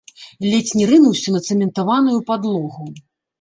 [0.51, 2.89] Ледзь не рынуўся на цэментаваную падлогу.